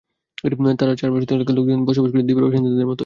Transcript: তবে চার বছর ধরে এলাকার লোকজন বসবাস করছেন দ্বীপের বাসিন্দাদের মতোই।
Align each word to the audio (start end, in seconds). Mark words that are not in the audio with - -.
তবে 0.79 0.97
চার 0.99 1.09
বছর 1.11 1.27
ধরে 1.29 1.37
এলাকার 1.37 1.55
লোকজন 1.57 1.79
বসবাস 1.87 2.03
করছেন 2.03 2.25
দ্বীপের 2.27 2.45
বাসিন্দাদের 2.45 2.87
মতোই। 2.89 2.99